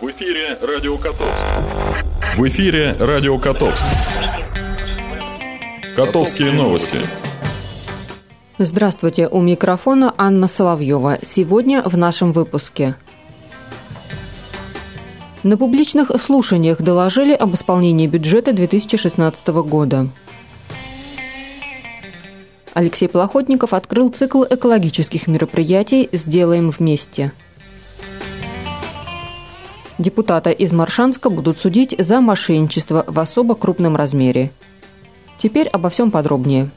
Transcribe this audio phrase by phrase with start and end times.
[0.00, 1.34] В эфире Радио Котовск.
[2.36, 3.84] В эфире Радио Котовск.
[5.96, 6.98] Котовские новости.
[8.58, 11.18] Здравствуйте, у микрофона Анна Соловьева.
[11.22, 12.94] Сегодня в нашем выпуске.
[15.42, 20.10] На публичных слушаниях доложили об исполнении бюджета 2016 года.
[22.72, 27.32] Алексей Плохотников открыл цикл экологических мероприятий «Сделаем вместе».
[29.98, 34.52] Депутата из Маршанска будут судить за мошенничество в особо крупном размере.
[35.38, 36.70] Теперь обо всем подробнее.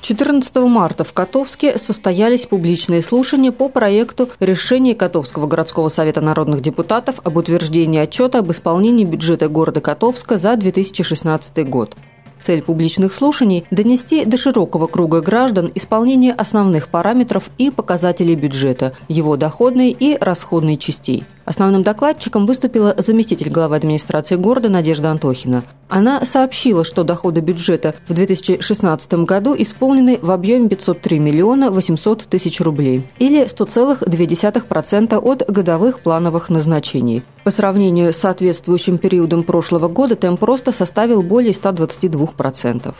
[0.00, 7.20] 14 марта в Котовске состоялись публичные слушания по проекту решения Котовского городского совета народных депутатов
[7.22, 11.96] об утверждении отчета об исполнении бюджета города Котовска за 2016 год.
[12.40, 19.36] Цель публичных слушаний– донести до широкого круга граждан исполнение основных параметров и показателей бюджета, его
[19.36, 25.64] доходной и расходной частей– Основным докладчиком выступила заместитель главы администрации города Надежда Антохина.
[25.88, 32.60] Она сообщила, что доходы бюджета в 2016 году исполнены в объеме 503 миллиона 800 тысяч
[32.60, 37.24] рублей, или 100,2% от годовых плановых назначений.
[37.44, 42.94] По сравнению с соответствующим периодом прошлого года темп роста составил более 122%.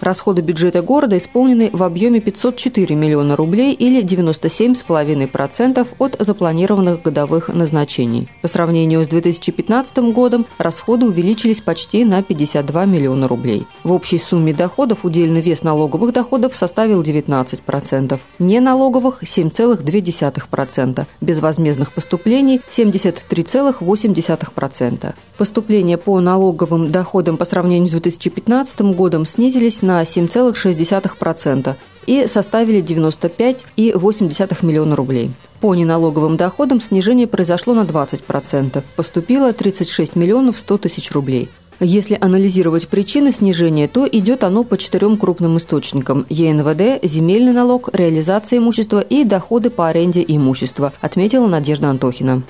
[0.00, 8.28] Расходы бюджета города исполнены в объеме 504 миллиона рублей или 97,5% от запланированных годовых назначений.
[8.42, 13.66] По сравнению с 2015 годом расходы увеличились почти на 52 миллиона рублей.
[13.84, 25.14] В общей сумме доходов удельный вес налоговых доходов составил 19%, неналоговых– 7,2%, безвозмездных поступлений– 73,8%.
[25.38, 31.74] Поступления по налоговым доходам по сравнению с 2015 годом снизились на 7,6%
[32.06, 35.30] и составили 95,8 миллиона рублей.
[35.60, 41.48] По неналоговым доходам снижение произошло на 20%, поступило 36 миллионов 100 тысяч рублей.
[41.80, 48.58] Если анализировать причины снижения, то идет оно по четырем крупным источникам– ЕНВД, земельный налог, реализация
[48.58, 52.42] имущества и доходы по аренде имущества, отметила Надежда Антохина.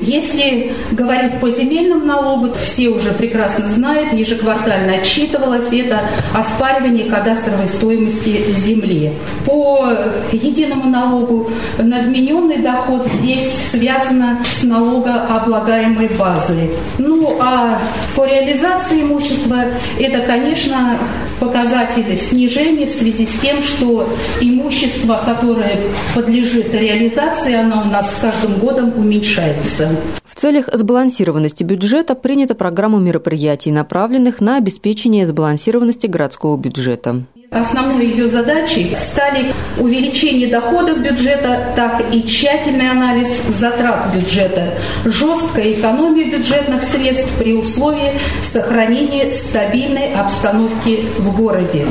[0.00, 6.00] Если говорить по земельному налогу, все уже прекрасно знают, ежеквартально отчитывалось это
[6.34, 9.12] оспаривание кадастровой стоимости земли.
[9.44, 9.96] По
[10.32, 16.70] единому налогу на вмененный доход здесь связано с налогооблагаемой базой.
[16.98, 17.78] Ну а
[18.16, 19.64] по реализации имущества
[19.98, 20.98] это, конечно,
[21.40, 24.08] показатель снижения в связи с тем, что
[24.40, 25.78] имущество, которое
[26.14, 29.89] подлежит реализации, оно у нас с каждым годом уменьшается.
[30.24, 37.24] В целях сбалансированности бюджета принята программа мероприятий, направленных на обеспечение сбалансированности городского бюджета.
[37.50, 44.74] Основной ее задачей стали увеличение доходов бюджета, так и тщательный анализ затрат бюджета,
[45.04, 48.12] жесткая экономия бюджетных средств при условии
[48.42, 51.86] сохранения стабильной обстановки в городе.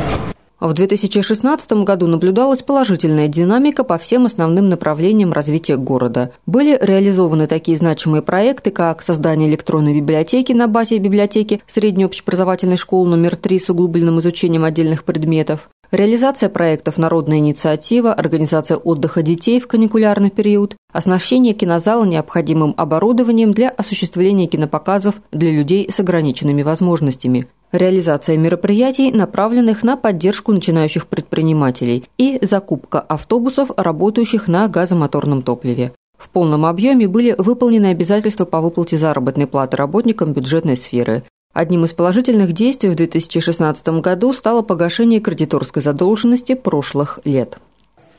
[0.59, 6.33] В 2016 году наблюдалась положительная динамика по всем основным направлениям развития города.
[6.45, 13.09] Были реализованы такие значимые проекты, как создание электронной библиотеки на базе библиотеки средней общеобразовательной школы
[13.09, 19.67] номер 3 с углубленным изучением отдельных предметов, реализация проектов «Народная инициатива», организация отдыха детей в
[19.67, 28.37] каникулярный период, оснащение кинозала необходимым оборудованием для осуществления кинопоказов для людей с ограниченными возможностями– реализация
[28.37, 35.91] мероприятий, направленных на поддержку начинающих предпринимателей и закупка автобусов, работающих на газомоторном топливе.
[36.17, 41.23] В полном объеме были выполнены обязательства по выплате заработной платы работникам бюджетной сферы.
[41.53, 47.57] Одним из положительных действий в 2016 году стало погашение кредиторской задолженности прошлых лет.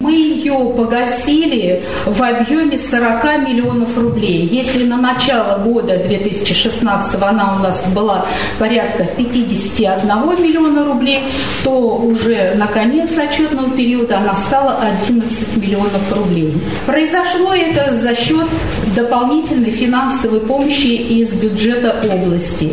[0.01, 4.47] Мы ее погасили в объеме 40 миллионов рублей.
[4.47, 8.25] Если на начало года 2016 она у нас была
[8.59, 10.09] порядка 51
[10.43, 11.21] миллиона рублей,
[11.65, 16.55] то уже на конец отчетного периода она стала 11 миллионов рублей.
[16.87, 18.49] Произошло это за счет
[18.97, 22.73] дополнительной финансовой помощи из бюджета области.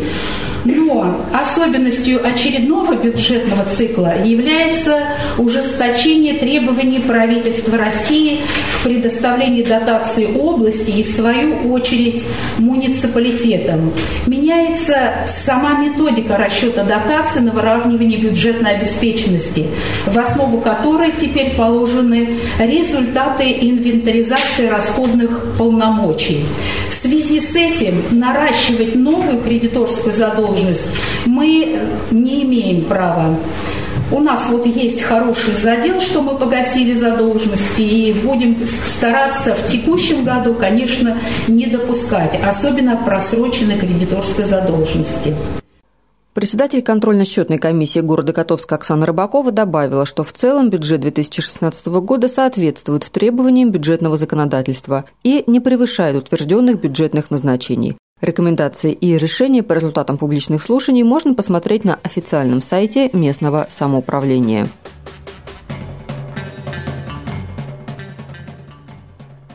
[0.70, 4.98] Но особенностью очередного бюджетного цикла является
[5.38, 8.42] ужесточение требований правительства России
[8.76, 12.22] к предоставлению дотации области и, в свою очередь,
[12.58, 13.92] муниципалитетам.
[14.26, 19.68] Меняется сама методика расчета дотации на выравнивание бюджетной обеспеченности,
[20.04, 22.28] в основу которой теперь положены
[22.58, 26.44] результаты инвентаризации расходных полномочий.
[26.90, 30.57] В связи с этим наращивать новую кредиторскую задолженность
[31.26, 33.36] мы не имеем права.
[34.10, 40.24] У нас вот есть хороший задел, что мы погасили задолженности, и будем стараться в текущем
[40.24, 45.36] году, конечно, не допускать, особенно просроченной кредиторской задолженности.
[46.32, 53.10] Председатель контрольно-счетной комиссии города Котовска Оксана Рыбакова добавила, что в целом бюджет 2016 года соответствует
[53.10, 57.96] требованиям бюджетного законодательства и не превышает утвержденных бюджетных назначений.
[58.20, 64.66] Рекомендации и решения по результатам публичных слушаний можно посмотреть на официальном сайте местного самоуправления.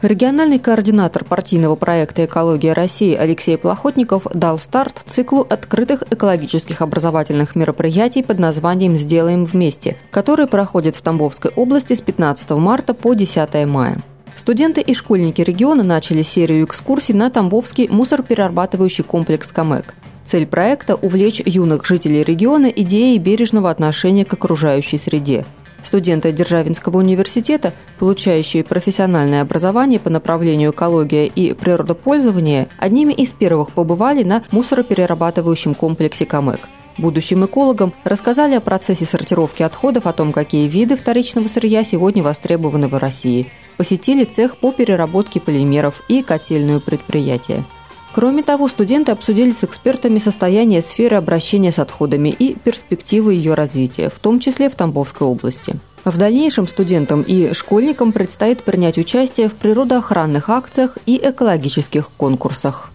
[0.02, 8.22] Региональный координатор партийного проекта «Экология России» Алексей Плохотников дал старт циклу открытых экологических образовательных мероприятий
[8.22, 13.98] под названием «Сделаем вместе», который проходит в Тамбовской области с 15 марта по 10 мая.
[14.36, 19.94] Студенты и школьники региона начали серию экскурсий на Тамбовский мусороперерабатывающий комплекс «Камэк».
[20.26, 25.46] Цель проекта– увлечь юных жителей региона идеей бережного отношения к окружающей среде–
[25.84, 34.24] Студенты Державинского университета, получающие профессиональное образование по направлению экология и природопользование, одними из первых побывали
[34.24, 36.62] на мусороперерабатывающем комплексе «Камэк».
[36.98, 42.88] Будущим экологам рассказали о процессе сортировки отходов, о том, какие виды вторичного сырья сегодня востребованы
[42.88, 43.52] в России.
[43.78, 47.66] Посетили цех по переработке полимеров и котельную предприятие.
[48.14, 54.10] Кроме того, студенты обсудили с экспертами состояние сферы обращения с отходами и перспективы ее развития,
[54.10, 55.78] в том числе в Тамбовской области.
[56.06, 62.92] В дальнейшем студентам и школьникам предстоит принять участие в природоохранных акциях и экологических конкурсах.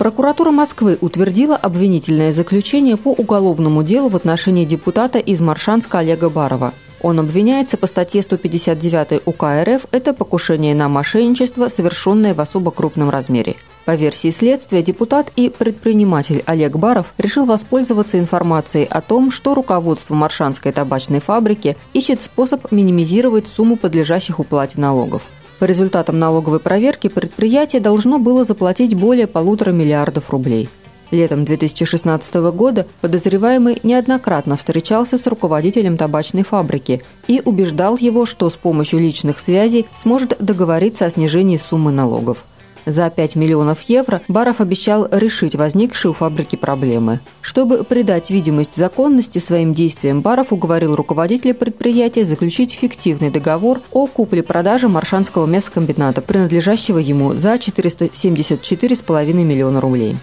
[0.00, 6.72] Прокуратура Москвы утвердила обвинительное заключение по уголовному делу в отношении депутата из Маршанска Олега Барова.
[7.02, 13.10] Он обвиняется по статье 159 УК РФ– это покушение на мошенничество, совершенное в особо крупном
[13.10, 13.56] размере.
[13.84, 20.14] По версии следствия, депутат и предприниматель Олег Баров решил воспользоваться информацией о том, что руководство
[20.14, 25.26] Маршанской табачной фабрики ищет способ минимизировать сумму подлежащих уплате налогов.
[25.60, 30.68] По результатам налоговой проверки предприятие должно было заплатить более полутора миллиардов рублей–
[31.10, 38.56] Летом 2016 года подозреваемый неоднократно встречался с руководителем табачной фабрики и убеждал его, что с
[38.56, 42.44] помощью личных связей сможет договориться о снижении суммы налогов.
[42.86, 47.20] За 5 миллионов евро Баров обещал решить возникшие у фабрики проблемы.
[47.42, 54.88] Чтобы придать видимость законности своим действиям, Баров уговорил руководителя предприятия заключить фиктивный договор о купле-продаже
[54.88, 60.16] Маршанского мясокомбината, принадлежащего ему за 474,5 миллиона рублей.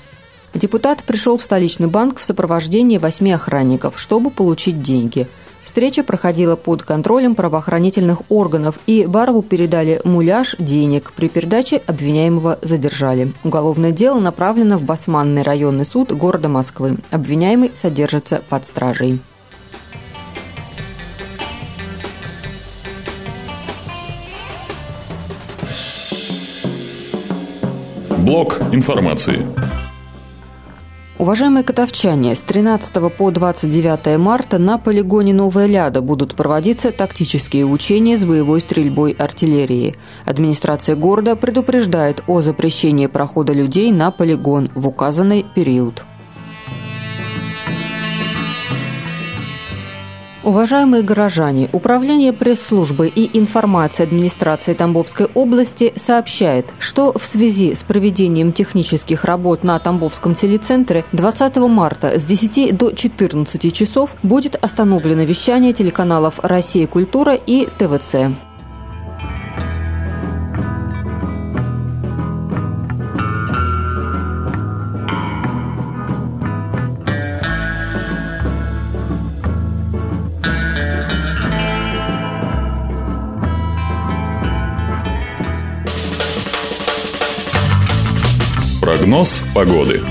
[0.53, 5.27] Депутат пришел в столичный банк в сопровождении восьми охранников, чтобы получить деньги.
[5.67, 11.11] Встреча проходила под контролем правоохранительных органов, и Барову передали муляж денег.
[11.11, 13.33] При передаче обвиняемого задержали.
[13.43, 16.99] Уголовное дело направлено в Басманный районный суд города Москвы.
[17.11, 19.19] Обвиняемый содержится под стражей.
[28.19, 29.66] Блок информации.
[31.19, 38.17] Уважаемые котовчане, с 13 по 29 марта на полигоне Новая Ляда будут проводиться тактические учения
[38.17, 39.95] с боевой стрельбой артиллерии.
[40.25, 46.03] Администрация города предупреждает о запрещении прохода людей на полигон в указанный период.
[50.47, 58.53] Уважаемые горожане, Управление пресс-службы и информации администрации Тамбовской области сообщает, что в связи с проведением
[58.53, 65.73] технических работ на Тамбовском телецентре 20 марта с 10 до 14 часов будет остановлено вещание
[65.73, 66.87] телеканалов «Россия.
[66.87, 68.46] Культура» и ТВЦ.
[88.87, 90.01] Прогноз погоды.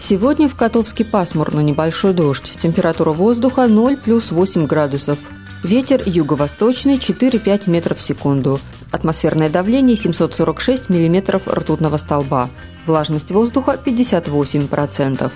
[0.00, 2.54] Сегодня в Котовске пасмурно, небольшой дождь.
[2.60, 5.16] Температура воздуха 0 плюс 8 градусов.
[5.62, 8.58] Ветер юго-восточный 4-5 метров в секунду.
[8.90, 12.50] Атмосферное давление 746 миллиметров ртутного столба.
[12.84, 15.30] Влажность воздуха 58%.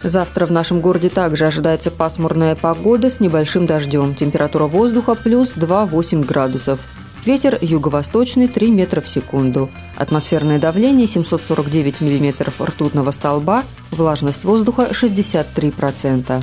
[0.00, 4.14] Завтра в нашем городе также ожидается пасмурная погода с небольшим дождем.
[4.14, 6.78] Температура воздуха плюс 2-8 градусов.
[7.24, 9.70] Ветер юго-восточный 3 метра в секунду.
[9.96, 13.64] Атмосферное давление 749 миллиметров ртутного столба.
[13.90, 16.42] Влажность воздуха 63%.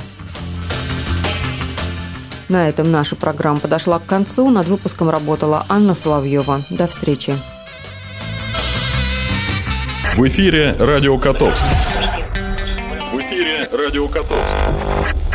[2.48, 4.50] На этом наша программа подошла к концу.
[4.50, 6.64] Над выпуском работала Анна Соловьева.
[6.70, 7.36] До встречи.
[10.16, 11.64] В эфире Радио Котовск.
[13.12, 15.25] В эфире Радио Котовск.